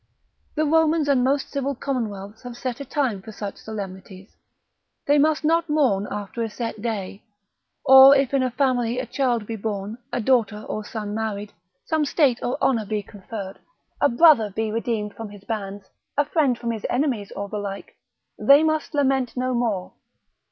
The 0.55 0.65
Romans 0.65 1.07
and 1.07 1.23
most 1.23 1.51
civil 1.51 1.75
commonwealths 1.75 2.41
have 2.41 2.57
set 2.57 2.79
a 2.79 2.85
time 2.85 3.21
to 3.21 3.31
such 3.31 3.57
solemnities, 3.57 4.35
they 5.05 5.19
must 5.19 5.43
not 5.43 5.69
mourn 5.69 6.07
after 6.09 6.41
a 6.41 6.49
set 6.49 6.81
day, 6.81 7.21
or 7.85 8.15
if 8.15 8.33
in 8.33 8.41
a 8.41 8.49
family 8.49 8.97
a 8.97 9.05
child 9.05 9.45
be 9.45 9.55
born, 9.55 9.99
a 10.11 10.19
daughter 10.19 10.65
or 10.67 10.83
son 10.83 11.13
married, 11.13 11.53
some 11.85 12.03
state 12.03 12.39
or 12.41 12.57
honour 12.63 12.87
be 12.87 13.03
conferred, 13.03 13.59
a 14.01 14.09
brother 14.09 14.49
be 14.49 14.71
redeemed 14.71 15.13
from 15.13 15.29
his 15.29 15.43
bands, 15.43 15.91
a 16.17 16.25
friend 16.25 16.57
from 16.57 16.71
his 16.71 16.83
enemies, 16.89 17.31
or 17.35 17.47
the 17.47 17.59
like, 17.59 17.95
they 18.39 18.63
must 18.63 18.95
lament 18.95 19.37
no 19.37 19.53
more. 19.53 19.93